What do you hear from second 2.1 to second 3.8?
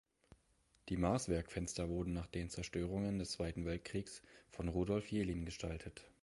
nach den Zerstörungen des Zweiten